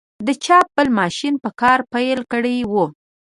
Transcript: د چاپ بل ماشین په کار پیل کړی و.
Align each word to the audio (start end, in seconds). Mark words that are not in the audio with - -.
د 0.27 0.29
چاپ 0.45 0.67
بل 0.75 0.87
ماشین 0.99 1.33
په 1.43 1.49
کار 1.61 1.79
پیل 1.93 2.19
کړی 2.31 2.57
و. 2.71 2.73